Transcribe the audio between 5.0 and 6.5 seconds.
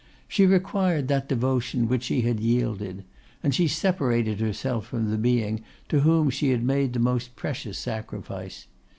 the being to whom she